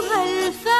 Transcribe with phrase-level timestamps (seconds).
[0.00, 0.79] هل فعل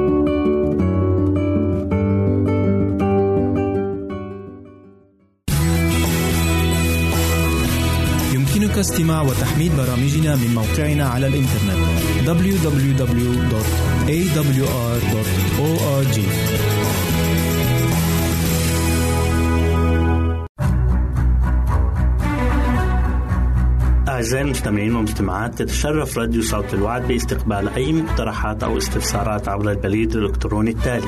[8.81, 11.77] استماع وتحميل برامجنا من موقعنا على الإنترنت
[12.25, 13.41] www.awr.org
[24.09, 30.71] أعزائي المستمعين والمستمعات تتشرف راديو صوت الوعد باستقبال أي مقترحات أو استفسارات عبر البريد الإلكتروني
[30.71, 31.07] التالي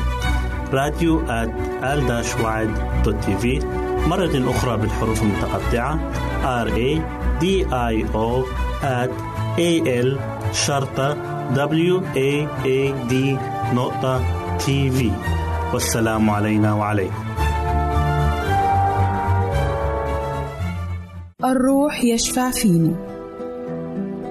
[0.72, 1.26] راديو
[3.38, 3.60] في
[4.08, 6.00] مرة أخرى بالحروف المتقطعة.
[6.66, 7.02] R A
[7.42, 8.46] D I O
[8.84, 9.12] at
[9.58, 9.72] A
[10.06, 10.20] L
[10.54, 11.18] شرطة
[11.54, 13.14] W A A D
[13.74, 14.22] نقطة
[14.58, 15.12] تي في
[15.74, 17.24] والسلام علينا وعليكم.
[21.46, 22.96] الروح يشفع فينا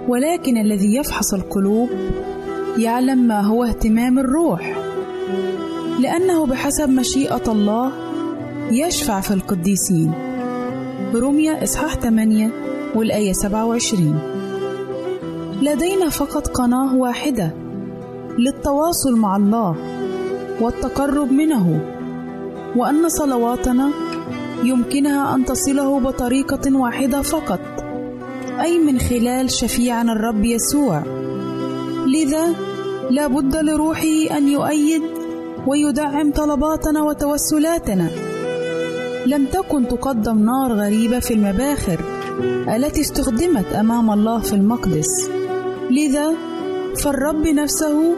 [0.08, 1.88] ولكن الذي يفحص القلوب
[2.78, 4.76] يعلم ما هو اهتمام الروح.
[6.00, 7.92] لأنه بحسب مشيئة الله
[8.70, 10.12] يشفع في القديسين.
[11.14, 12.50] رمية إصحاح 8
[12.94, 14.18] والآية 27
[15.62, 17.54] لدينا فقط قناة واحدة
[18.38, 19.76] للتواصل مع الله
[20.60, 21.80] والتقرب منه
[22.76, 23.90] وأن صلواتنا
[24.64, 27.60] يمكنها أن تصله بطريقة واحدة فقط
[28.60, 31.02] أي من خلال شفيعنا الرب يسوع.
[32.06, 32.54] لذا
[33.10, 35.02] لا بد لروحه أن يؤيد
[35.66, 38.31] ويدعم طلباتنا وتوسلاتنا.
[39.26, 42.00] لم تكن تقدم نار غريبة في المباخر
[42.76, 45.30] التي استخدمت أمام الله في المقدس.
[45.90, 46.34] لذا
[47.02, 48.14] فالرب نفسه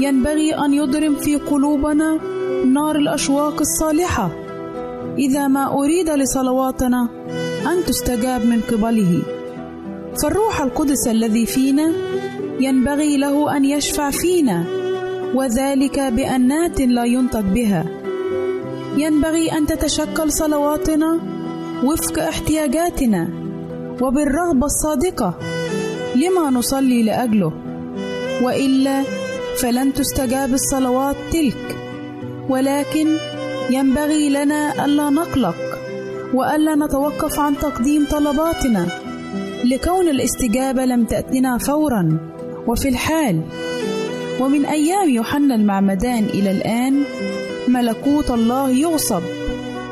[0.00, 2.18] ينبغي أن يضرم في قلوبنا
[2.66, 4.30] نار الأشواق الصالحة.
[5.18, 7.08] إذا ما أريد لصلواتنا
[7.72, 9.22] أن تستجاب من قبله.
[10.22, 11.92] فالروح القدس الذي فينا
[12.60, 14.64] ينبغي له أن يشفع فينا
[15.34, 18.05] وذلك بأنات لا ينطق بها.
[18.96, 21.20] ينبغي أن تتشكل صلواتنا
[21.84, 23.28] وفق احتياجاتنا
[24.02, 25.38] وبالرغبة الصادقة
[26.16, 27.52] لما نصلي لأجله.
[28.42, 29.02] وإلا
[29.56, 31.76] فلن تستجاب الصلوات تلك
[32.48, 33.16] ولكن
[33.70, 35.56] ينبغي لنا ألا نقلق
[36.34, 38.86] وألا نتوقف عن تقديم طلباتنا
[39.64, 42.18] لكون الاستجابة لم تأتنا فورا
[42.66, 43.42] وفي الحال.
[44.40, 47.04] ومن أيام يوحنا المعمدان إلى الآن
[47.68, 49.22] ملكوت الله يغصب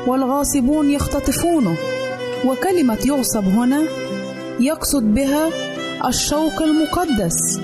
[0.07, 1.75] والغاصبون يختطفونه.
[2.45, 3.81] وكلمة يغصب هنا
[4.59, 5.49] يقصد بها
[6.07, 7.59] الشوق المقدس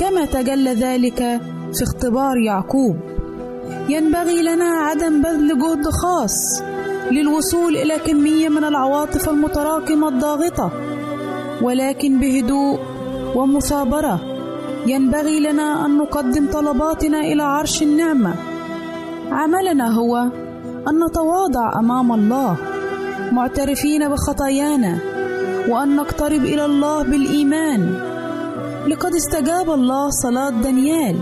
[0.00, 1.40] كما تجلى ذلك
[1.74, 2.96] في اختبار يعقوب.
[3.88, 6.62] ينبغي لنا عدم بذل جهد خاص
[7.10, 10.70] للوصول إلى كمية من العواطف المتراكمة الضاغطة.
[11.62, 12.78] ولكن بهدوء
[13.34, 14.20] ومثابرة
[14.86, 18.34] ينبغي لنا أن نقدم طلباتنا إلى عرش النعمة.
[19.36, 20.16] عملنا هو
[20.88, 22.56] أن نتواضع أمام الله
[23.32, 24.98] معترفين بخطايانا
[25.68, 27.80] وأن نقترب إلى الله بالإيمان.
[28.88, 31.16] لقد استجاب الله صلاة دانيال.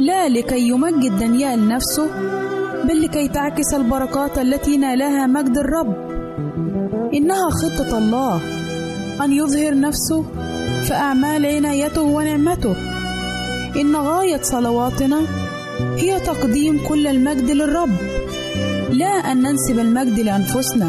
[0.00, 2.08] لا لكي يمجد دانيال نفسه
[2.84, 5.94] بل لكي تعكس البركات التي نالها مجد الرب.
[7.14, 8.40] إنها خطة الله
[9.24, 10.24] أن يظهر نفسه
[10.86, 12.74] في أعمال عنايته ونعمته.
[13.80, 15.20] إن غاية صلواتنا
[16.00, 17.96] هي تقديم كل المجد للرب.
[18.90, 20.88] لا أن ننسب المجد لأنفسنا.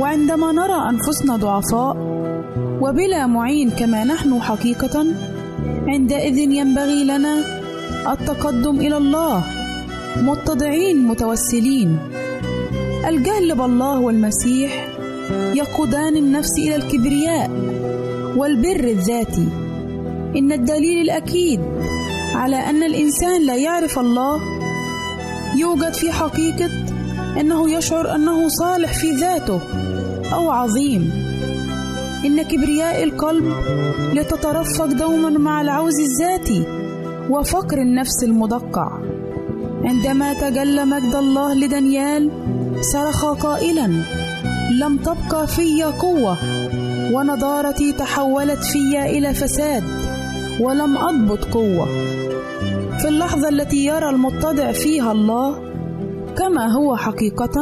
[0.00, 1.96] وعندما نرى أنفسنا ضعفاء
[2.80, 5.06] وبلا معين كما نحن حقيقة
[5.86, 7.34] عندئذ ينبغي لنا
[8.12, 9.44] التقدم إلى الله
[10.22, 11.98] متضعين متوسلين.
[13.08, 14.88] الجهل بالله والمسيح
[15.54, 17.50] يقودان النفس إلى الكبرياء
[18.36, 19.48] والبر الذاتي.
[20.36, 21.60] إن الدليل الأكيد
[22.34, 24.40] على أن الإنسان لا يعرف الله.
[25.56, 26.70] يوجد في حقيقة
[27.40, 29.60] أنه يشعر أنه صالح في ذاته
[30.34, 31.12] أو عظيم.
[32.24, 33.52] إن كبرياء القلب
[34.14, 36.64] لتترفق دوما مع العوز الذاتي
[37.30, 38.98] وفقر النفس المدقع.
[39.84, 42.30] عندما تجلى مجد الله لدانيال
[42.92, 43.86] صرخ قائلا
[44.80, 46.36] لم تبقى في قوة.
[47.12, 49.84] ونضارتي تحولت في إلى فساد.
[50.62, 51.86] ولم أضبط قوة.
[53.00, 55.48] في اللحظة التي يرى المتضع فيها الله
[56.38, 57.56] كما هو حقيقة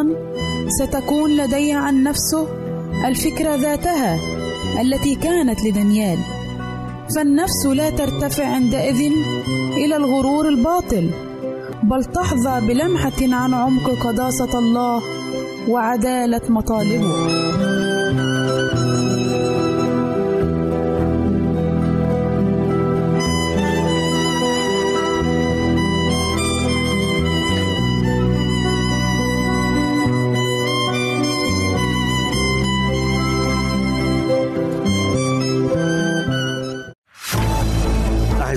[0.69, 2.49] ستكون لديه عن نفسه
[3.09, 4.19] الفكرة ذاتها
[4.81, 6.19] التي كانت لدانيال.
[7.17, 9.13] فالنفس لا ترتفع عندئذ
[9.73, 11.11] إلى الغرور الباطل
[11.83, 15.03] بل تحظى بلمحة عن عمق قداسة الله
[15.69, 17.80] وعدالة مطالبه.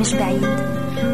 [0.00, 0.46] مش بعيد.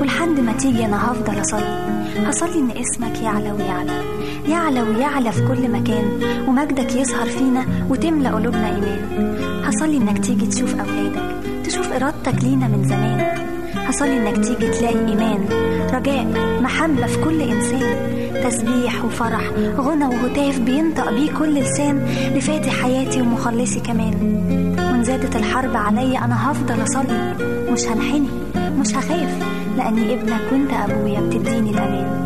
[0.00, 1.86] ولحد ما تيجي أنا هفضل أصلي.
[2.26, 4.02] هصلي إن اسمك يعلى ويعلى.
[4.48, 6.20] يعلى ويعلى في كل مكان.
[6.48, 9.36] ومجدك يظهر فينا وتملى قلوبنا إيمان.
[9.64, 11.36] هصلي إنك تيجي تشوف أولادك.
[11.64, 13.46] تشوف إرادتك لينا من زمان.
[13.76, 15.48] هصلي إنك تيجي تلاقي إيمان.
[15.92, 16.26] رجاء
[16.62, 17.96] محبة في كل إنسان.
[18.44, 22.06] تسبيح وفرح غنى وهتاف بينطق بيه كل لسان.
[22.34, 24.14] لفاتح حياتي ومخلصي كمان.
[24.78, 27.34] وإن زادت الحرب عليا أنا هفضل أصلي.
[27.72, 28.45] مش هنحني.
[28.86, 29.42] مش هخاف
[29.76, 32.25] لأني ابنك وانت أبويا بتديني الأمان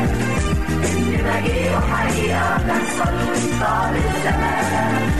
[1.41, 3.63] حقيقة وحقيقة بتحصل وسط
[3.95, 5.11] الزمان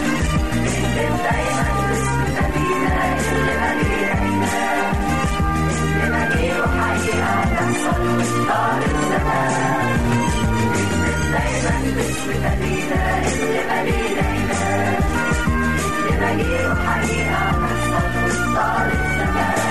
[1.23, 4.91] دايما اسم نبينا اللي مليء عيناه
[5.83, 8.49] اللي مليء وحقيقة بتحصل وسط
[8.87, 9.99] الزمان
[11.01, 14.97] اكتب دايما اسم نبينا اللي مليء عيناه
[15.97, 19.70] اللي مليء وحقيقة بتحصل وسط الزمان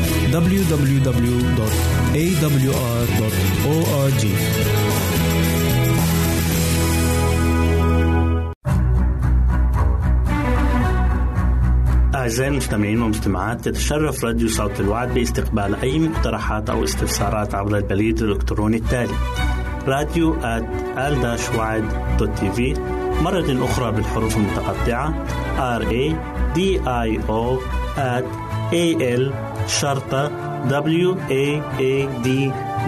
[0.31, 1.81] www.awr.org
[12.15, 18.77] أعزائي المستمعين والمستمعات تتشرف راديو صوت الوعد باستقبال أي مقترحات أو استفسارات عبر البريد الإلكتروني
[18.77, 19.13] التالي.
[19.87, 20.35] راديو
[22.35, 22.73] تي في
[23.21, 25.25] مرة أخرى بالحروف المتقطعة
[25.79, 26.15] R A
[26.55, 27.59] D I O
[27.97, 28.25] at
[28.73, 30.29] A L شرطة
[30.69, 32.27] W A A D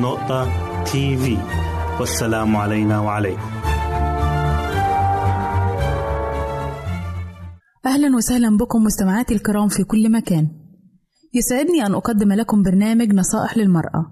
[0.02, 0.48] نقطة
[0.84, 1.38] تي في
[2.00, 3.52] والسلام علينا وعليكم.
[7.86, 10.48] أهلا وسهلا بكم مستمعاتي الكرام في كل مكان.
[11.34, 14.06] يسعدني أن أقدم لكم برنامج نصائح للمرأة.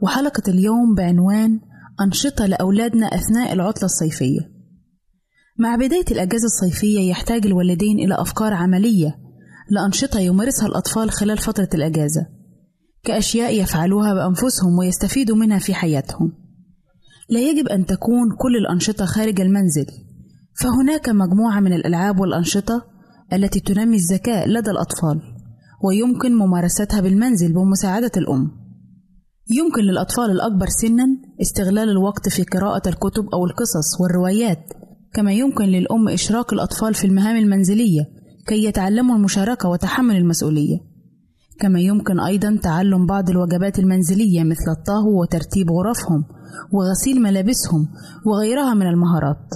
[0.00, 1.60] وحلقة اليوم بعنوان
[2.00, 4.40] أنشطة لأولادنا أثناء العطلة الصيفية.
[5.58, 9.27] مع بداية الأجازة الصيفية يحتاج الوالدين إلى أفكار عملية
[9.70, 12.26] لأنشطة يمارسها الأطفال خلال فترة الأجازة
[13.04, 16.32] كأشياء يفعلوها بأنفسهم ويستفيدوا منها في حياتهم.
[17.30, 19.86] لا يجب أن تكون كل الأنشطة خارج المنزل
[20.60, 22.84] فهناك مجموعة من الألعاب والأنشطة
[23.32, 25.20] التي تنمي الذكاء لدى الأطفال
[25.84, 28.50] ويمكن ممارستها بالمنزل بمساعدة الأم.
[29.50, 31.06] يمكن للأطفال الأكبر سنا
[31.40, 34.72] استغلال الوقت في قراءة الكتب أو القصص والروايات
[35.14, 38.17] كما يمكن للأم إشراك الأطفال في المهام المنزلية
[38.48, 40.78] كي يتعلموا المشاركة وتحمل المسؤولية.
[41.60, 46.24] كما يمكن أيضا تعلم بعض الوجبات المنزلية مثل الطهو وترتيب غرفهم
[46.72, 47.88] وغسيل ملابسهم
[48.26, 49.54] وغيرها من المهارات.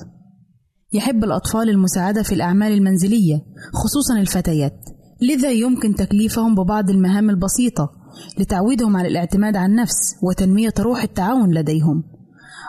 [0.92, 4.80] يحب الأطفال المساعدة في الأعمال المنزلية خصوصا الفتيات
[5.22, 7.90] لذا يمكن تكليفهم ببعض المهام البسيطة
[8.38, 12.04] لتعويدهم على الاعتماد على النفس وتنمية روح التعاون لديهم.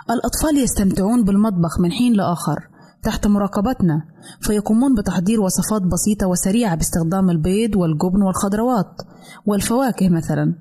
[0.10, 2.73] الأطفال يستمتعون بالمطبخ من حين لآخر
[3.04, 4.02] تحت مراقبتنا
[4.42, 8.96] فيقومون بتحضير وصفات بسيطة وسريعة باستخدام البيض والجبن والخضروات
[9.46, 10.56] والفواكه مثلا.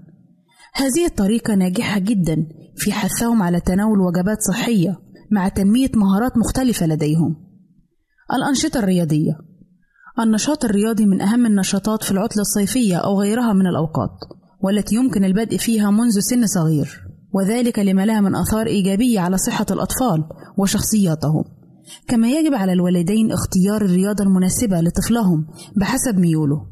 [0.74, 2.36] هذه الطريقة ناجحة جدا
[2.76, 4.98] في حثهم على تناول وجبات صحية
[5.30, 7.36] مع تنمية مهارات مختلفة لديهم.
[8.34, 9.38] الأنشطة الرياضية.
[10.20, 14.18] النشاط الرياضي من أهم النشاطات في العطلة الصيفية أو غيرها من الأوقات
[14.60, 17.02] والتي يمكن البدء فيها منذ سن صغير
[17.34, 20.24] وذلك لما لها من آثار إيجابية على صحة الأطفال
[20.58, 21.44] وشخصياتهم.
[22.08, 26.66] كما يجب على الوالدين اختيار الرياضة المناسبة لطفلهم بحسب ميوله.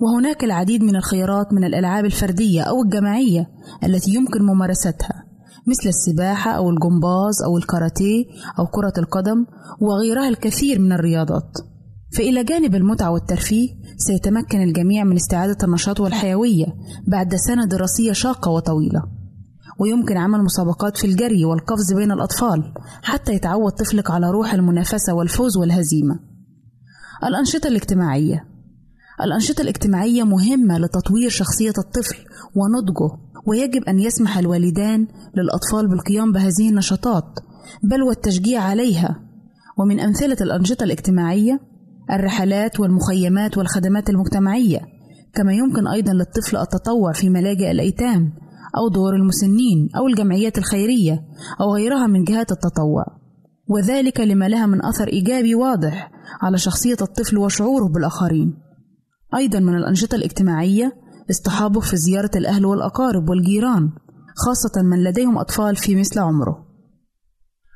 [0.00, 3.46] وهناك العديد من الخيارات من الألعاب الفردية أو الجماعية
[3.84, 5.24] التي يمكن ممارستها
[5.66, 8.24] مثل السباحة أو الجمباز أو الكاراتيه
[8.58, 9.46] أو كرة القدم
[9.80, 11.52] وغيرها الكثير من الرياضات.
[12.16, 16.66] فإلى جانب المتعة والترفيه سيتمكن الجميع من استعادة النشاط والحيوية
[17.08, 19.02] بعد سنة دراسية شاقة وطويلة.
[19.78, 25.56] ويمكن عمل مسابقات في الجري والقفز بين الأطفال حتى يتعود طفلك على روح المنافسة والفوز
[25.56, 26.20] والهزيمة.
[27.24, 28.44] الأنشطة الاجتماعية.
[29.24, 32.16] الأنشطة الاجتماعية مهمة لتطوير شخصية الطفل
[32.54, 37.38] ونضجه ويجب أن يسمح الوالدان للأطفال بالقيام بهذه النشاطات
[37.82, 39.20] بل والتشجيع عليها.
[39.78, 41.60] ومن أمثلة الأنشطة الاجتماعية
[42.10, 44.80] الرحلات والمخيمات والخدمات المجتمعية.
[45.34, 48.32] كما يمكن أيضا للطفل التطوع في ملاجئ الأيتام
[48.76, 51.24] أو دور المسنين أو الجمعيات الخيرية
[51.60, 53.04] أو غيرها من جهات التطوع.
[53.68, 56.10] وذلك لما لها من أثر إيجابي واضح
[56.42, 58.54] على شخصية الطفل وشعوره بالآخرين.
[59.36, 60.92] أيضا من الأنشطة الاجتماعية
[61.30, 63.90] اصطحابه في زيارة الأهل والأقارب والجيران
[64.36, 66.66] خاصة من لديهم أطفال في مثل عمره.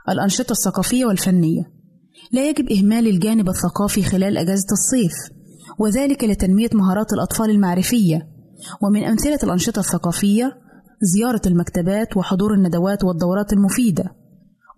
[0.08, 1.62] الأنشطة الثقافية والفنية.
[2.32, 5.12] لا يجب إهمال الجانب الثقافي خلال أجازة الصيف
[5.78, 8.28] وذلك لتنمية مهارات الأطفال المعرفية.
[8.82, 10.59] ومن أمثلة الأنشطة الثقافية
[11.02, 14.04] زيارة المكتبات وحضور الندوات والدورات المفيدة.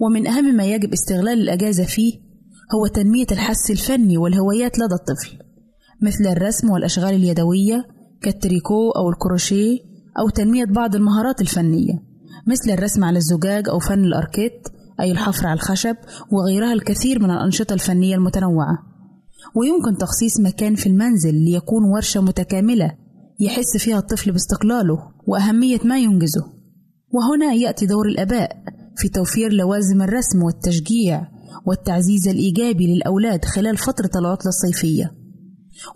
[0.01, 2.13] ومن أهم ما يجب استغلال الأجازة فيه
[2.75, 5.39] هو تنمية الحس الفني والهوايات لدى الطفل
[6.03, 7.85] مثل الرسم والأشغال اليدوية
[8.23, 9.79] كالتريكو أو الكروشيه
[10.19, 12.03] أو تنمية بعض المهارات الفنية
[12.47, 14.69] مثل الرسم على الزجاج أو فن الأركيت
[15.01, 15.97] أي الحفر على الخشب
[16.33, 18.79] وغيرها الكثير من الأنشطة الفنية المتنوعة.
[19.55, 22.93] ويمكن تخصيص مكان في المنزل ليكون ورشة متكاملة
[23.43, 26.45] يحس فيها الطفل باستقلاله وأهمية ما ينجزه.
[27.11, 28.57] وهنا يأتي دور الآباء
[28.97, 31.29] في توفير لوازم الرسم والتشجيع
[31.67, 35.13] والتعزيز الإيجابي للأولاد خلال فترة العطلة الصيفية.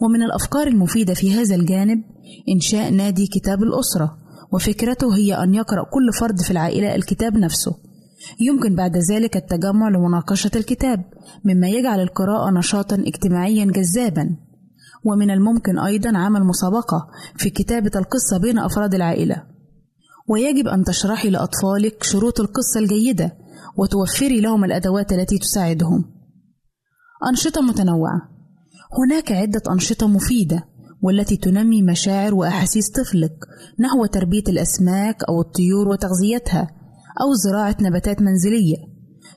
[0.02, 2.02] ومن الأفكار المفيدة في هذا الجانب
[2.48, 4.18] إنشاء نادي كتاب الأسرة
[4.52, 7.72] وفكرته هي أن يقرأ كل فرد في العائلة الكتاب نفسه.
[8.40, 11.04] يمكن بعد ذلك التجمع لمناقشة الكتاب
[11.44, 14.45] مما يجعل القراءة نشاطا اجتماعيا جذابا.
[15.04, 19.42] ومن الممكن أيضا عمل مسابقة في كتابة القصة بين أفراد العائلة.
[20.28, 23.36] ويجب أن تشرحي لأطفالك شروط القصة الجيدة
[23.76, 26.04] وتوفري لهم الأدوات التي تساعدهم.
[27.30, 28.20] أنشطة متنوعة.
[28.98, 30.64] هناك عدة أنشطة مفيدة
[31.02, 33.32] والتي تنمي مشاعر وأحاسيس طفلك
[33.80, 36.70] نحو تربية الأسماك أو الطيور وتغذيتها
[37.20, 38.76] أو زراعة نباتات منزلية.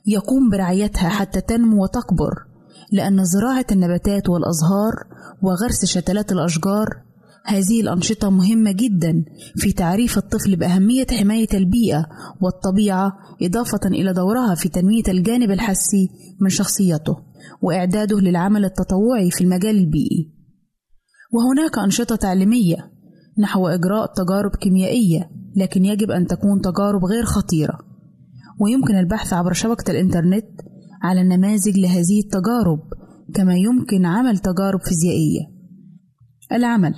[0.06, 2.49] يقوم برعايتها حتى تنمو وتكبر.
[2.92, 4.92] لأن زراعة النباتات والأزهار
[5.42, 6.86] وغرس شتلات الأشجار
[7.44, 9.24] هذه الأنشطة مهمة جدا
[9.56, 12.06] في تعريف الطفل بأهمية حماية البيئة
[12.42, 16.08] والطبيعة إضافة إلى دورها في تنمية الجانب الحسي
[16.40, 17.16] من شخصيته
[17.62, 20.32] وإعداده للعمل التطوعي في المجال البيئي.
[21.32, 22.76] وهناك أنشطة تعليمية
[23.38, 27.78] نحو إجراء تجارب كيميائية لكن يجب أن تكون تجارب غير خطيرة
[28.60, 30.60] ويمكن البحث عبر شبكة الإنترنت
[31.02, 32.80] على نماذج لهذه التجارب
[33.34, 35.40] كما يمكن عمل تجارب فيزيائية.
[36.52, 36.94] العمل.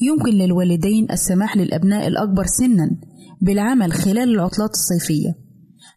[0.00, 2.90] يمكن للوالدين السماح للأبناء الأكبر سنا
[3.42, 5.34] بالعمل خلال العطلات الصيفية.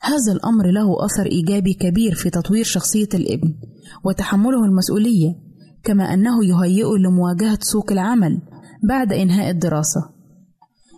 [0.01, 3.55] هذا الأمر له أثر إيجابي كبير في تطوير شخصية الابن
[4.05, 5.35] وتحمله المسؤولية
[5.83, 8.41] كما أنه يهيئه لمواجهة سوق العمل
[8.89, 10.09] بعد إنهاء الدراسة.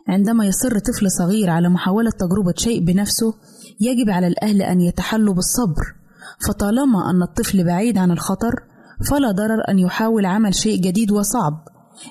[0.07, 3.33] عندما يصر طفل صغير على محاولة تجربة شيء بنفسه
[3.81, 6.04] يجب على الأهل أن يتحلوا بالصبر
[6.47, 8.53] فطالما أن الطفل بعيد عن الخطر
[9.09, 11.53] فلا ضرر أن يحاول عمل شيء جديد وصعب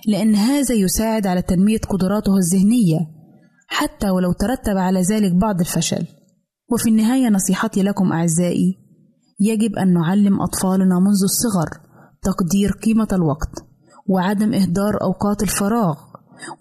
[0.07, 2.99] لأن هذا يساعد على تنمية قدراته الذهنية
[3.69, 6.07] حتى ولو ترتب على ذلك بعض الفشل.
[6.73, 8.79] وفي النهاية نصيحتي لكم أعزائي
[9.41, 11.69] يجب أن نعلم أطفالنا منذ الصغر
[12.23, 13.65] تقدير قيمة الوقت
[14.09, 15.97] وعدم إهدار أوقات الفراغ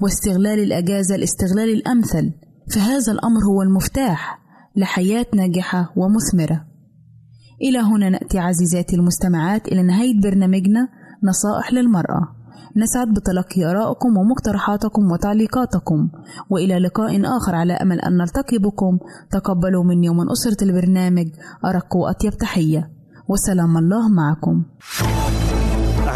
[0.02, 2.32] واستغلال الأجازة الاستغلال الأمثل
[2.72, 4.39] فهذا الأمر هو المفتاح
[4.76, 6.73] لحياة ناجحة ومثمرة.
[7.63, 10.88] إلى هنا نأتي عزيزاتي المستمعات إلى نهاية برنامجنا
[11.23, 12.21] نصائح للمرأة.
[12.78, 16.10] نسعد بتلقي آرائكم ومقترحاتكم وتعليقاتكم
[16.49, 18.99] وإلى لقاء آخر على أمل أن نلتقي بكم.
[19.32, 21.28] تقبلوا مني ومن أسرة البرنامج
[21.65, 22.89] أرق وأطيب تحية.
[23.28, 24.63] وسلام الله معكم.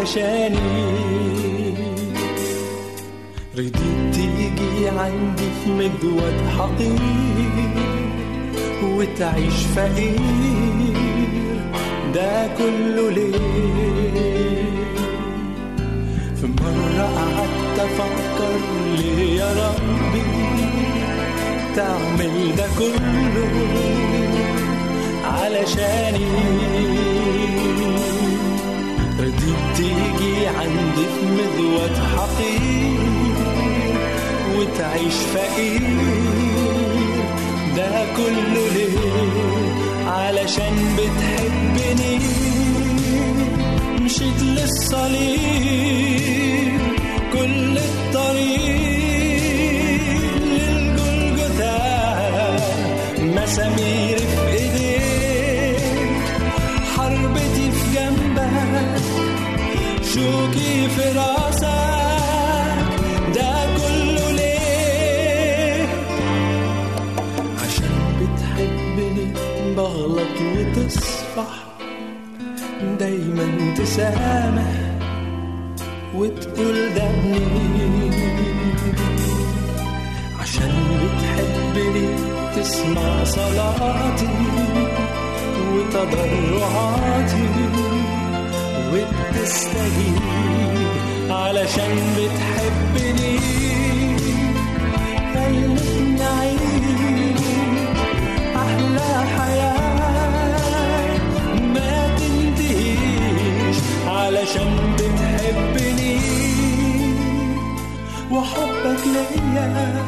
[0.00, 0.58] علشاني.
[3.54, 3.76] رضيت
[4.12, 7.00] تيجي عندي في مجود حقير
[8.84, 10.20] وتعيش فقير.
[12.14, 13.38] ده كله ليه؟
[16.40, 18.58] في مرة قعدت أفكر
[18.98, 20.22] ليه يا ربي
[21.76, 23.48] تعمل ده كله
[25.24, 26.26] علشاني؟
[29.40, 33.00] رضيت تيجي عندي في مذوة حقير
[34.56, 35.80] وتعيش فقير.
[37.76, 38.98] ده كله ليه؟
[40.06, 42.18] علشان بتحبني.
[44.00, 46.49] مشيت للصليب.
[70.90, 71.54] وتصفح
[72.98, 74.72] دايما تسامح
[76.14, 77.08] وتقول ده
[80.40, 82.08] عشان بتحبني
[82.56, 84.28] تسمع صلاتي
[85.74, 87.48] وتضرعاتي
[88.92, 90.20] وبتستجيب
[91.30, 93.38] علشان بتحبني
[104.30, 106.18] علشان بتحبني
[108.30, 110.04] وحبك ليا.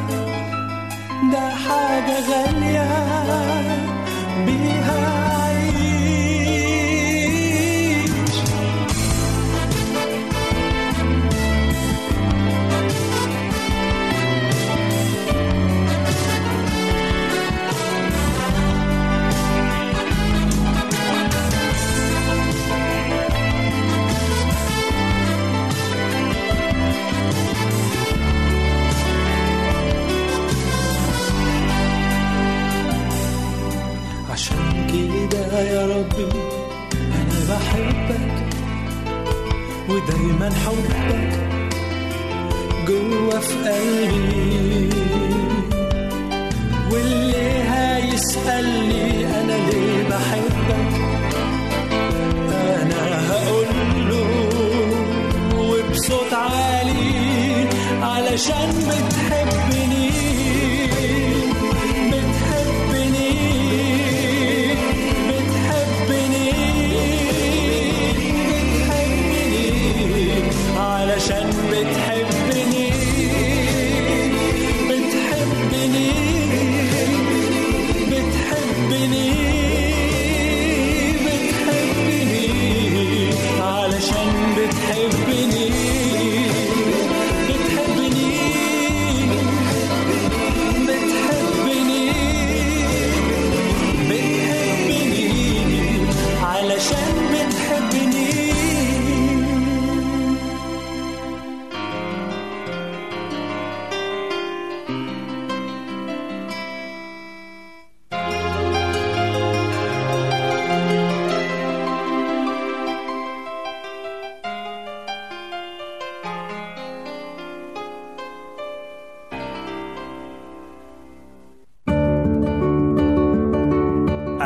[1.31, 2.87] ده حاجة غالية
[4.45, 5.42] بيها.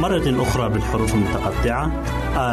[0.00, 2.04] مرة أخرى بالحروف المتقطعة.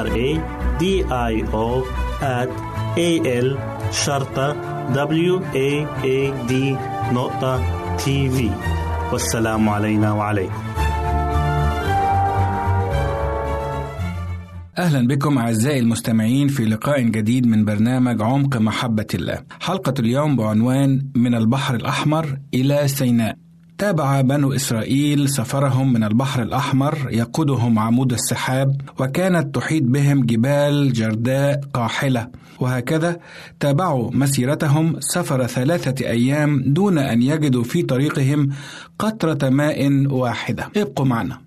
[0.04, 0.40] R A
[0.80, 1.84] D I O
[2.22, 2.50] at
[2.98, 3.10] A
[3.44, 3.58] L
[3.92, 4.54] شرطة
[4.94, 6.54] W A A D
[7.14, 7.62] نقطة
[7.98, 8.50] تي في
[9.12, 10.64] والسلام علينا وعليكم.
[14.78, 19.40] أهلا بكم أعزائي المستمعين في لقاء جديد من برنامج عمق محبة الله.
[19.62, 23.43] حلقة اليوم بعنوان من البحر الأحمر إلى سيناء.
[23.78, 31.62] تابع بنو إسرائيل سفرهم من البحر الأحمر يقودهم عمود السحاب وكانت تحيط بهم جبال جرداء
[31.74, 32.30] قاحلة.
[32.60, 33.20] وهكذا
[33.60, 38.50] تابعوا مسيرتهم سفر ثلاثة أيام دون أن يجدوا في طريقهم
[39.00, 40.70] قطرة ماء واحدة.
[40.78, 41.42] ابقوا معنا.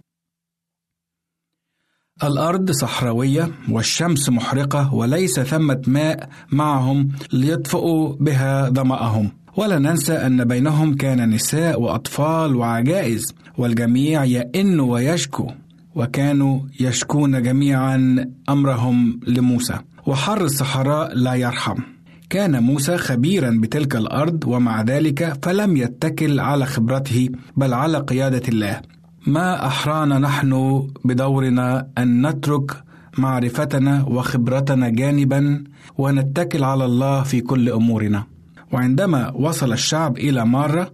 [2.25, 9.46] الأرض صحراوية والشمس محرقة وليس ثمة ماء معهم ليطفئوا بها ظمأهم.
[9.57, 15.51] ولا ننسى أن بينهم كان نساء وأطفال وعجائز والجميع يئن ويشكو
[15.95, 21.77] وكانوا يشكون جميعا أمرهم لموسى وحر الصحراء لا يرحم.
[22.31, 28.81] كان موسى خبيرا بتلك الأرض ومع ذلك فلم يتكل على خبرته بل على قيادة الله.
[29.27, 32.83] ما أحرانا نحن بدورنا أن نترك
[33.19, 35.65] معرفتنا وخبرتنا جانبا
[35.99, 38.36] ونتكل على الله في كل أمورنا.
[38.77, 40.93] وعندما وصل الشعب إلى ماره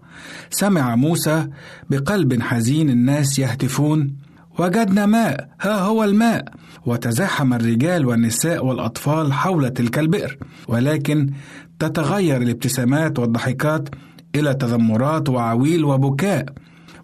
[0.50, 1.48] سمع موسى
[1.90, 4.16] بقلب حزين الناس يهتفون
[4.58, 6.44] وجدنا ماء ها هو الماء!
[6.86, 11.30] وتزاحم الرجال والنساء والأطفال حول تلك البئر ولكن
[11.78, 13.88] تتغير الابتسامات والضحكات
[14.34, 16.46] إلى تذمرات وعويل وبكاء.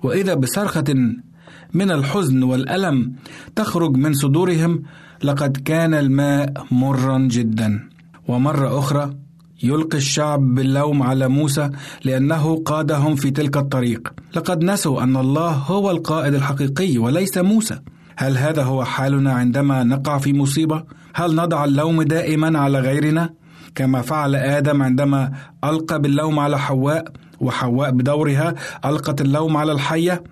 [0.02, 0.94] وإذا بصرخة
[1.74, 3.12] من الحزن والألم
[3.56, 4.82] تخرج من صدورهم
[5.22, 7.88] لقد كان الماء مرا جدا.
[8.28, 9.14] ومرة أخرى
[9.62, 11.70] يلقي الشعب باللوم على موسى
[12.04, 14.12] لأنه قادهم في تلك الطريق.
[14.34, 17.78] لقد نسوا أن الله هو القائد الحقيقي وليس موسى.
[18.16, 20.84] هل هذا هو حالنا عندما نقع في مصيبة؟
[21.14, 23.30] هل نضع اللوم دائما على غيرنا؟
[23.74, 25.32] كما فعل آدم عندما
[25.64, 27.04] ألقى باللوم على حواء
[27.40, 28.54] وحواء بدورها
[28.84, 30.24] ألقت اللوم على الحية.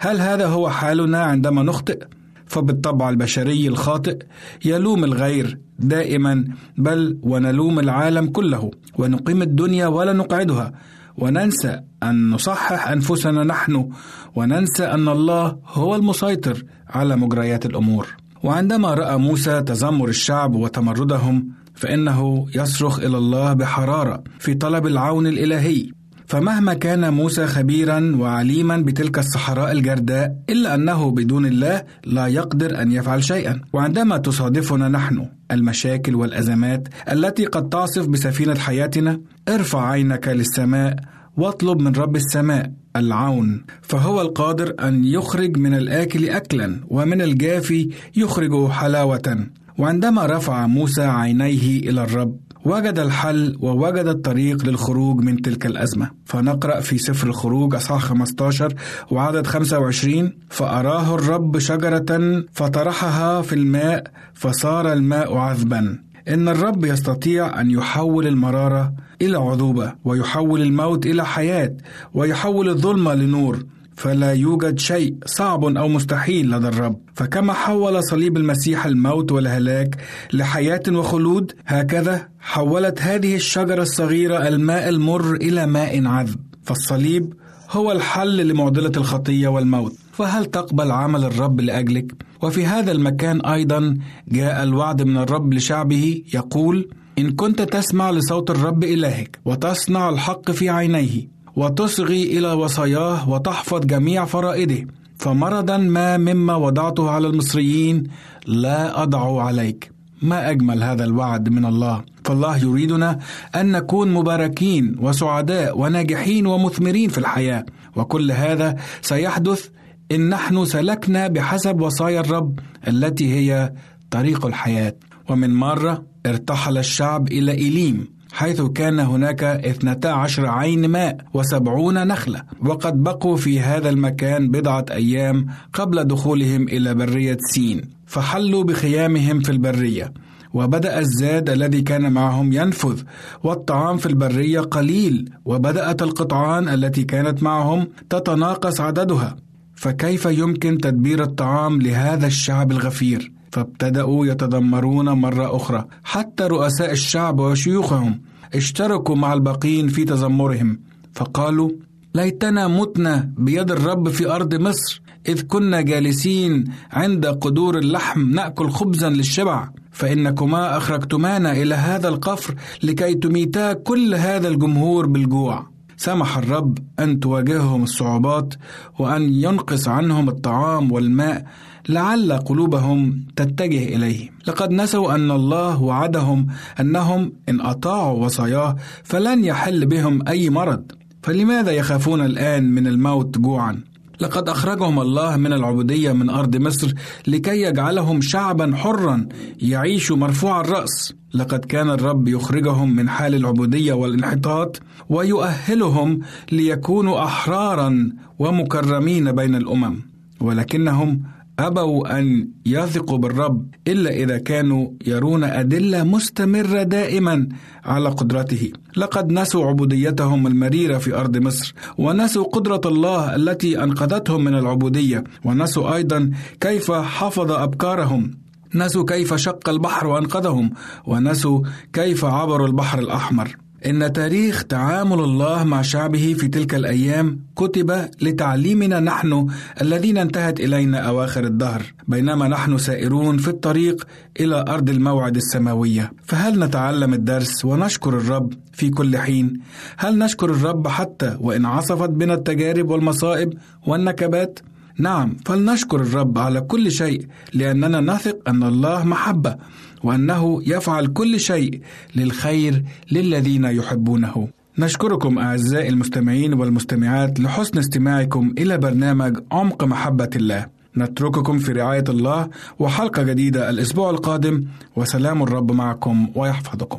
[0.00, 2.06] هل هذا هو حالنا عندما نخطئ؟
[2.46, 4.18] فبالطبع البشري الخاطئ
[4.64, 6.44] يلوم الغير دائما
[6.78, 10.72] بل ونلوم العالم كله ونقيم الدنيا ولا نقعدها
[11.16, 13.90] وننسى أن نصحح أنفسنا نحن
[14.34, 18.16] وننسى أن الله هو المسيطر على مجريات الأمور.
[18.42, 25.90] وعندما رأى موسى تذمر الشعب وتمردهم فإنه يصرخ إلى الله بحرارة في طلب العون الإلهي.
[26.26, 32.92] فمهما كان موسى خبيرا وعليما بتلك الصحراء الجرداء إلا أنه بدون الله لا يقدر أن
[32.92, 33.60] يفعل شيئا.
[33.72, 40.96] وعندما تصادفنا نحن المشاكل والأزمات التي قد تعصف بسفينة حياتنا ارفع عينك للسماء
[41.36, 43.64] واطلب من رب السماء العون.
[43.82, 49.46] فهو القادر أن يخرج من الآكل اكلا ومن الجافي يخرج حلاوة.
[49.78, 56.10] وعندما رفع موسى عينيه إلى الرب وجد الحل ووجد الطريق للخروج من تلك الأزمة.
[56.24, 58.74] فنقرأ في سفر الخروج أصحاح 15
[59.10, 64.04] وعدد 25 فأراه الرب شجرة فطرحها في الماء
[64.34, 65.98] فصار الماء عذبا.
[66.28, 68.92] إن الرب يستطيع أن يحول المرارة
[69.22, 71.76] إلى عذوبة ويحول الموت إلى حياة
[72.14, 73.58] ويحول الظلمة لنور.
[73.96, 77.00] فلا يوجد شيء صعب أو مستحيل لدى الرب.
[77.14, 79.96] فكما حول صليب المسيح الموت والهلاك
[80.32, 86.40] لحياة وخلود هكذا حولت هذه الشجرة الصغيرة الماء المر إلى ماء عذب.
[86.62, 87.34] فالصليب
[87.70, 89.92] هو الحل لمعضلة الخطية والموت.
[90.12, 96.88] فهل تقبل عمل الرب لأجلك؟ وفي هذا المكان أيضا جاء الوعد من الرب لشعبه يقول
[97.18, 104.24] إن كنت تسمع لصوت الرب إلهك وتصنع الحق في عينيه وتصغي إلى وصاياه وتحفظ جميع
[104.24, 104.86] فرائده
[105.18, 108.04] فمرضا ما مما وضعته على المصريين
[108.46, 109.90] لا أضع عليك.
[110.22, 112.04] ما أجمل هذا الوعد من الله.
[112.24, 113.18] فالله يريدنا
[113.54, 117.64] أن نكون مباركين وسعداء وناجحين ومثمرين في الحياة.
[117.96, 119.68] وكل هذا سيحدث
[120.12, 123.72] إن نحن سلكنا بحسب وصايا الرب التي هي
[124.10, 124.94] طريق الحياة.
[125.28, 128.13] ومن مرة ارتحل الشعب إلى إليم.
[128.34, 132.42] حيث كان هناك اثنتا عشر عين ماء وسبعون نخلة.
[132.60, 137.80] وقد بقوا في هذا المكان بضعة أيام قبل دخولهم إلى برية سين.
[138.06, 140.12] فحلوا بخيامهم في البرية.
[140.54, 143.02] وبدأ الزاد الذي كان معهم ينفذ.
[143.42, 145.30] والطعام في البرية قليل.
[145.44, 149.36] وبدأت القطعان التي كانت معهم تتناقص عددها.
[149.74, 155.84] فكيف يمكن تدبير الطعام لهذا الشعب الغفير؟ فابتدأوا يتذمرون مرة أخرى.
[156.04, 158.20] حتى رؤساء الشعب وشيوخهم
[158.54, 160.80] اشتركوا مع الباقين في تذمرهم.
[161.12, 161.70] فقالوا
[162.14, 169.08] ليتنا متنا بيد الرب في أرض مصر إذ كنا جالسين عند قدور اللحم نأكل خبزا
[169.08, 169.70] للشبع.
[169.90, 175.66] فإنكما أخرجتمانا إلى هذا القفر لكي تميتا كل هذا الجمهور بالجوع.
[175.96, 178.54] سمح الرب أن تواجههم الصعوبات
[178.98, 181.46] وأن ينقص عنهم الطعام والماء
[181.88, 186.46] لعل قلوبهم تتجه إليه لقد نسوا أن الله وعدهم
[186.80, 190.82] أنهم إن أطاعوا وصاياه فلن يحل بهم أي مرض.
[191.22, 193.80] فلماذا يخافون الآن من الموت جوعا؟
[194.20, 196.92] لقد أخرجهم الله من العبودية من أرض مصر
[197.26, 199.28] لكي يجعلهم شعبا حرا
[199.58, 201.14] يعيش مرفوع الرأس.
[201.34, 206.20] لقد كان الرب يخرجهم من حال العبودية والانحطاط ويؤهلهم
[206.52, 209.96] ليكونوا أحرارا ومكرمين بين الأمم.
[210.40, 211.22] ولكنهم
[211.58, 217.48] أبوا أن يثقوا بالرب إلا إذا كانوا يرون أدلة مستمرة دائما
[217.84, 218.72] على قدرته.
[218.96, 225.94] لقد نسوا عبوديتهم المريرة في أرض مصر ونسوا قدرة الله التي أنقذتهم من العبودية ونسوا
[225.94, 226.30] أيضا
[226.60, 228.30] كيف حفظ أبكارهم.
[228.74, 230.70] نسوا كيف شق البحر وأنقذهم
[231.06, 231.60] ونسوا
[231.92, 233.63] كيف عبروا البحر الأحمر.
[233.86, 239.46] إن تاريخ تعامل الله مع شعبه في تلك الأيام كتب لتعليمنا نحن
[239.80, 244.06] الذين انتهت إلينا أواخر الدهر بينما نحن سائرون في الطريق
[244.40, 249.60] إلى أرض الموعد السماوية فهل نتعلم الدرس ونشكر الرب في كل حين؟
[249.96, 253.52] هل نشكر الرب حتى وإن عصفت بنا التجارب والمصائب
[253.86, 254.58] والنكبات؟
[254.98, 259.56] نعم فلنشكر الرب على كل شيء لأننا نثق أن الله محبة
[260.04, 261.80] وأنه يفعل كل شيء
[262.16, 264.48] للخير للذين يحبونه.
[264.78, 270.66] نشكركم أعزائي المستمعين والمستمعات لحسن استماعكم إلى برنامج عمق محبة الله.
[270.96, 272.48] نترككم في رعاية الله
[272.78, 274.64] وحلقة جديدة الأسبوع القادم
[274.96, 276.98] وسلام الرب معكم ويحفظكم.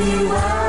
[0.00, 0.59] see why.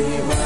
[0.00, 0.39] you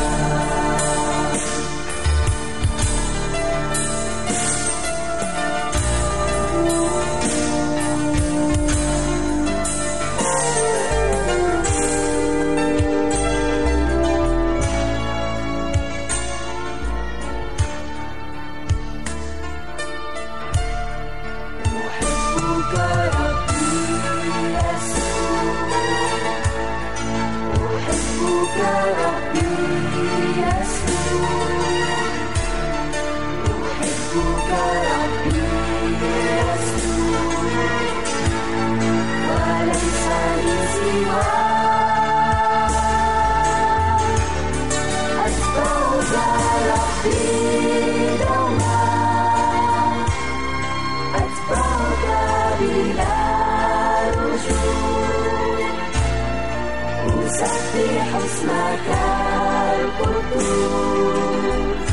[58.54, 61.90] bakal putus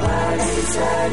[0.00, 1.12] Barisan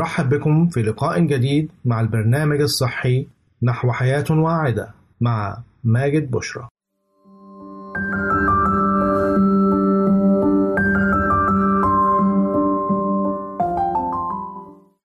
[0.00, 3.26] نرحب بكم في لقاء جديد مع البرنامج الصحي
[3.62, 6.68] نحو حياة واعدة مع ماجد بشرى.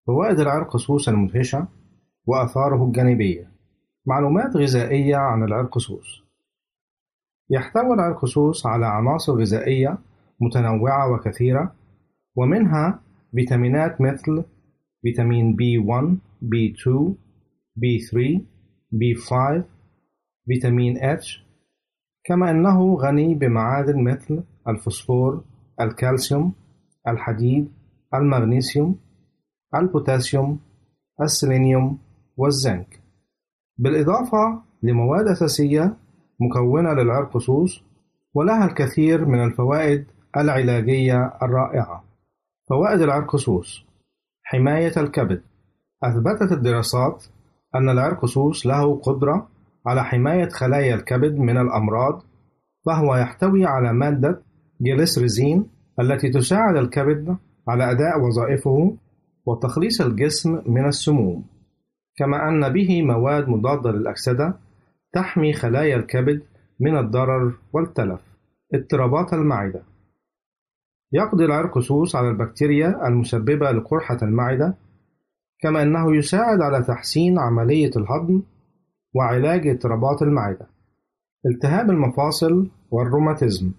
[0.07, 1.67] فوائد العرقسوس المدهشة
[2.25, 3.51] وآثاره الجانبية
[4.05, 6.23] معلومات غذائية عن العرقسوس
[7.49, 9.97] يحتوي العرقسوس على عناصر غذائية
[10.39, 11.75] متنوعة وكثيرة
[12.35, 12.99] ومنها
[13.35, 14.43] فيتامينات مثل
[15.05, 16.05] فيتامين B1
[16.41, 17.13] B2
[17.79, 18.41] B3
[18.95, 19.61] B5
[20.47, 21.39] فيتامين H
[22.23, 25.43] كما أنه غني بمعادن مثل الفوسفور
[25.81, 26.53] الكالسيوم
[27.07, 27.71] الحديد
[28.13, 28.99] المغنيسيوم
[29.75, 30.59] البوتاسيوم
[31.21, 31.99] السيلينيوم
[32.37, 32.99] والزنك.
[33.77, 35.97] بالإضافة لمواد أساسية
[36.39, 37.83] مكونة للعرقسوس
[38.33, 40.05] ولها الكثير من الفوائد
[40.37, 42.03] العلاجية الرائعة.
[42.69, 43.85] فوائد العرقسوس
[44.47, 45.41] حماية الكبد.
[46.03, 47.23] أثبتت الدراسات
[47.75, 49.47] أن العرقسوس له قدرة
[49.85, 52.23] على حماية خلايا الكبد من الأمراض
[52.85, 54.41] فهو يحتوي على مادة
[54.81, 55.67] جليسريزين
[55.99, 57.37] التي تساعد الكبد
[57.67, 58.97] على أداء وظائفه
[59.45, 61.45] وتخليص الجسم من السموم.
[62.17, 64.53] كما أن به مواد مضادة للأكسدة
[65.13, 66.41] تحمي خلايا الكبد
[66.79, 68.21] من الضرر والتلف.
[68.73, 69.81] اضطرابات المعدة.
[71.15, 74.77] يقضي العرقسوس على البكتيريا المسببة لقرحة المعدة
[75.59, 78.41] كما أنه يساعد على تحسين عملية الهضم
[79.15, 80.67] وعلاج اضطرابات المعدة.
[81.45, 83.71] التهاب المفاصل والروماتيزم.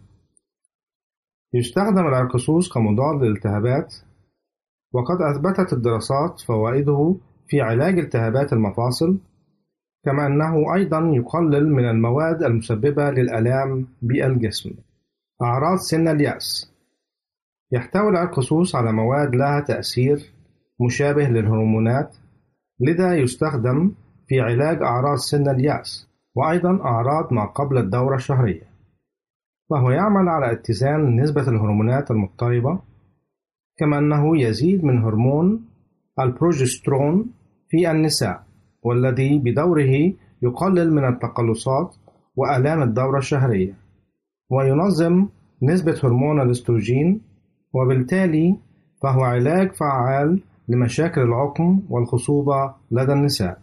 [1.54, 3.94] يستخدم العرقسوس كمضاد للالتهابات
[4.92, 7.16] وقد أثبتت الدراسات فوائده
[7.48, 9.18] في علاج التهابات المفاصل
[10.04, 14.70] كما أنه أيضا يقلل من المواد المسببة للآلام بالجسم.
[15.42, 16.75] أعراض سن اليأس.
[17.72, 20.32] يحتوي العرقسوس على مواد لها تأثير
[20.80, 22.16] مشابه للهرمونات
[22.80, 23.92] لذا يستخدم
[24.26, 28.62] في علاج أعراض سن اليأس وأيضا أعراض ما قبل الدورة الشهرية.
[29.70, 32.80] وهو يعمل على اتزان نسبة الهرمونات المضطربة
[33.76, 35.64] كما أنه يزيد من هرمون
[36.20, 37.30] البروجسترون
[37.68, 38.46] في النساء
[38.82, 40.12] والذي بدوره
[40.42, 41.94] يقلل من التقلصات
[42.36, 43.74] وآلام الدورة الشهرية
[44.50, 45.28] وينظم
[45.62, 47.20] نسبة هرمون الأستروجين
[47.74, 48.58] وبالتالي
[49.02, 53.58] فهو علاج فعال لمشاكل العقم والخصوبة لدى النساء.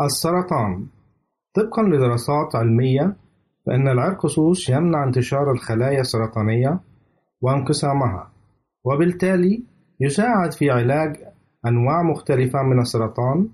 [0.00, 0.86] السرطان.
[1.54, 3.16] طبقا لدراسات علمية
[3.66, 6.80] فإن العرقسوس يمنع انتشار الخلايا السرطانية
[7.40, 8.32] وانقسامها
[8.84, 9.64] وبالتالي
[10.00, 11.16] يساعد في علاج
[11.66, 13.48] أنواع مختلفة من السرطان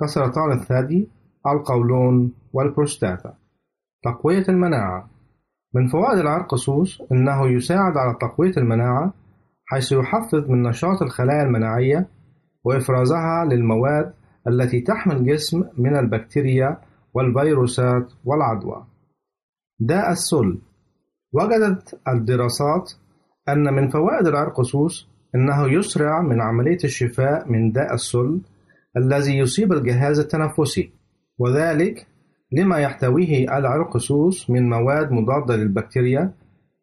[0.00, 1.08] كسرطان الثدي،
[1.46, 3.34] القولون والبروستاتا.
[4.02, 5.10] تقوية المناعة.
[5.74, 9.14] من فوائد العرقسوس أنه يساعد على تقوية المناعة
[9.70, 12.08] حيث يحفز من نشاط الخلايا المناعية
[12.64, 14.12] وإفرازها للمواد
[14.48, 16.78] التي تحمي الجسم من البكتيريا
[17.14, 18.86] والفيروسات والعدوى.
[19.80, 20.58] داء السل
[21.32, 22.92] وجدت الدراسات
[23.48, 28.40] أن من فوائد العرقسوس أنه يسرع من عملية الشفاء من داء السل
[28.96, 30.92] الذي يصيب الجهاز التنفسي
[31.38, 32.06] وذلك
[32.52, 36.32] لما يحتويه العرقسوس من مواد مضادة للبكتيريا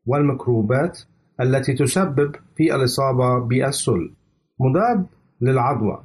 [0.06, 1.00] والميكروبات
[1.42, 4.14] التي تسبب في الإصابة بالسل.
[4.60, 5.06] مضاد
[5.42, 6.04] للعدوى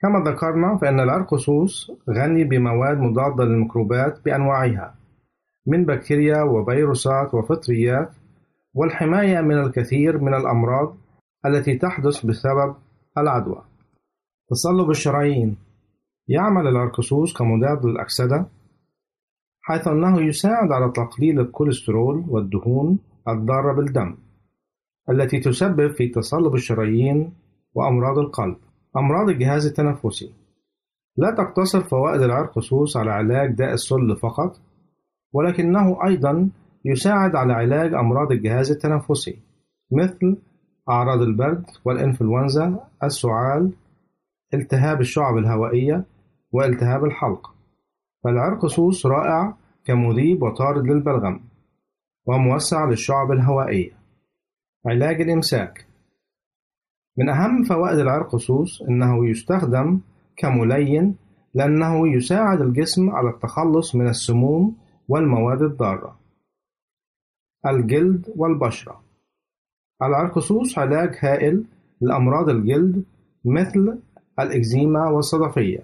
[0.00, 4.94] كما ذكرنا فإن العرقسوس غني بمواد مضادة للميكروبات بأنواعها
[5.66, 8.10] من بكتيريا وفيروسات وفطريات
[8.74, 10.96] والحماية من الكثير من الأمراض
[11.46, 12.74] التي تحدث بسبب
[13.18, 13.62] العدوى.
[14.50, 15.56] تصلب الشرايين.
[16.28, 18.46] يعمل العرقسوس كمضاد للأكسدة
[19.62, 22.98] حيث أنه يساعد على تقليل الكوليسترول والدهون
[23.28, 24.16] الضارة بالدم.
[25.10, 27.32] التي تسبب في تصلب الشرايين
[27.74, 28.56] وأمراض القلب.
[28.96, 30.32] أمراض الجهاز التنفسي
[31.16, 34.60] لا تقتصر فوائد العرقسوس على علاج داء السل فقط
[35.32, 36.50] ولكنه أيضا
[36.84, 39.38] يساعد على علاج أمراض الجهاز التنفسي
[39.92, 40.36] مثل
[40.90, 43.72] أعراض البرد والإنفلونزا السعال
[44.54, 46.04] التهاب الشعب الهوائية
[46.52, 47.54] والتهاب الحلق
[48.24, 51.40] فالعرقسوس رائع كمذيب وطارد للبلغم
[52.26, 53.97] وموسع للشعب الهوائية
[54.88, 55.86] علاج الإمساك.
[57.18, 60.00] من أهم فوائد العرقسوس أنه يستخدم
[60.36, 61.16] كملين
[61.54, 64.76] لأنه يساعد الجسم على التخلص من السموم
[65.08, 66.18] والمواد الضارة.
[67.66, 69.00] الجلد والبشرة.
[70.02, 71.64] العرقسوس علاج هائل
[72.00, 73.04] لأمراض الجلد
[73.44, 73.98] مثل
[74.40, 75.82] الإكزيما والصدفية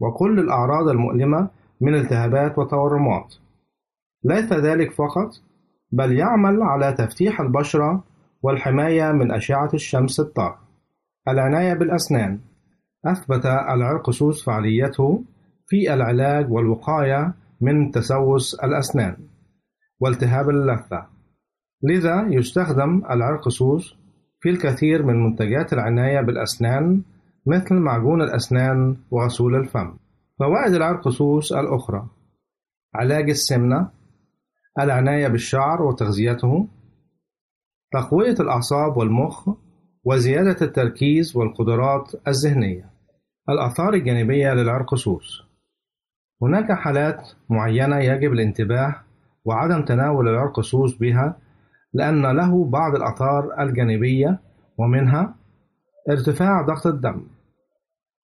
[0.00, 1.50] وكل الأعراض المؤلمة
[1.80, 3.34] من التهابات وتورمات
[4.24, 5.30] ليس ذلك فقط
[5.92, 8.04] بل يعمل على تفتيح البشرة
[8.42, 10.58] والحماية من أشعة الشمس الضارة
[11.28, 12.40] العناية بالأسنان.
[13.06, 15.24] أثبت العرقسوس فعاليته
[15.66, 19.16] في العلاج والوقاية من تسوس الأسنان.
[20.00, 21.06] والتهاب اللثة.
[21.82, 23.96] لذا يستخدم العرقسوس
[24.40, 27.02] في الكثير من منتجات العناية بالأسنان
[27.46, 29.96] مثل معجون الأسنان وغسول الفم.
[30.38, 32.06] فوائد العرقسوس الأخرى.
[32.94, 33.90] علاج السمنة.
[34.80, 36.68] العناية بالشعر وتغذيته.
[37.92, 39.48] تقوية الأعصاب والمخ
[40.04, 42.90] وزيادة التركيز والقدرات الذهنية.
[43.48, 45.42] الآثار الجانبية للعرقسوس.
[46.42, 48.94] هناك حالات معينة يجب الانتباه
[49.44, 51.36] وعدم تناول العرقسوس بها
[51.94, 54.40] لأن له بعض الآثار الجانبية
[54.78, 55.34] ومنها
[56.10, 57.26] ارتفاع ضغط الدم.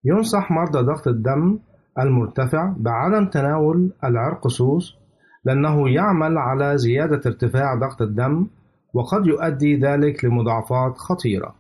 [0.05, 1.59] ينصح مرضى ضغط الدم
[1.99, 4.97] المرتفع بعدم تناول العرقسوس
[5.45, 8.47] لأنه يعمل على زيادة ارتفاع ضغط الدم
[8.95, 11.55] وقد يؤدي ذلك لمضاعفات خطيرة.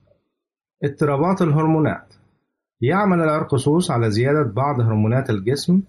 [0.84, 2.14] اضطرابات الهرمونات
[2.80, 5.82] يعمل العرقسوس على زيادة بعض هرمونات الجسم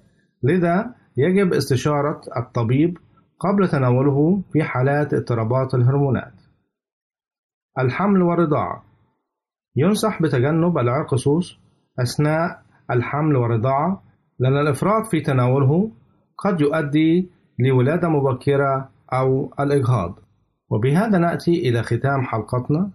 [0.43, 2.97] لذا يجب استشارة الطبيب
[3.39, 6.33] قبل تناوله في حالات اضطرابات الهرمونات.
[7.79, 8.83] الحمل والرضاعة
[9.75, 11.59] ينصح بتجنب العرقسوس
[11.99, 14.03] أثناء الحمل والرضاعة
[14.39, 15.91] لأن الإفراط في تناوله
[16.37, 17.29] قد يؤدي
[17.59, 20.19] لولادة مبكرة أو الإجهاض.
[20.69, 22.91] وبهذا نأتي إلى ختام حلقتنا.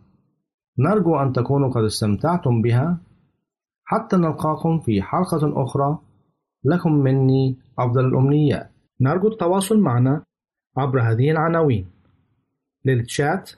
[0.79, 2.99] نرجو أن تكونوا قد استمتعتم بها.
[3.85, 5.99] حتى نلقاكم في حلقة أخرى.
[6.65, 10.25] لكم مني أفضل الأمنيات نرجو التواصل معنا
[10.77, 11.87] عبر هذه العناوين.
[12.85, 13.51] للتشات